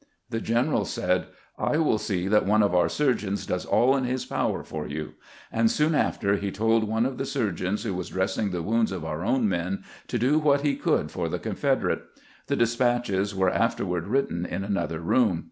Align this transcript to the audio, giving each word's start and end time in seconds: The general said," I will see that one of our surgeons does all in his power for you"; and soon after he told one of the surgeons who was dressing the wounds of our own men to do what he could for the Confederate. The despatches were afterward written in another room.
The 0.31 0.41
general 0.41 0.83
said," 0.83 1.27
I 1.59 1.77
will 1.77 1.99
see 1.99 2.27
that 2.27 2.47
one 2.47 2.63
of 2.63 2.73
our 2.73 2.89
surgeons 2.89 3.45
does 3.45 3.67
all 3.67 3.95
in 3.95 4.03
his 4.03 4.25
power 4.25 4.63
for 4.63 4.87
you"; 4.87 5.13
and 5.53 5.69
soon 5.69 5.93
after 5.93 6.37
he 6.37 6.49
told 6.51 6.85
one 6.85 7.05
of 7.05 7.19
the 7.19 7.23
surgeons 7.27 7.83
who 7.83 7.93
was 7.93 8.09
dressing 8.09 8.49
the 8.49 8.63
wounds 8.63 8.91
of 8.91 9.05
our 9.05 9.23
own 9.23 9.47
men 9.47 9.83
to 10.07 10.17
do 10.17 10.39
what 10.39 10.61
he 10.61 10.75
could 10.75 11.11
for 11.11 11.29
the 11.29 11.37
Confederate. 11.37 12.01
The 12.47 12.55
despatches 12.55 13.35
were 13.35 13.51
afterward 13.53 14.07
written 14.07 14.43
in 14.43 14.63
another 14.63 14.99
room. 14.99 15.39